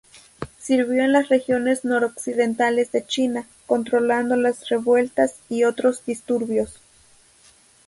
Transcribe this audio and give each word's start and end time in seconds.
Sirvió 0.57 1.03
en 1.03 1.11
las 1.11 1.29
regiones 1.29 1.85
noroccidentales 1.85 2.91
de 2.91 3.05
China, 3.05 3.45
controlando 3.67 4.35
las 4.35 4.67
revueltas 4.67 5.35
y 5.47 5.63
otros 5.63 6.03
disturbios. 6.05 6.79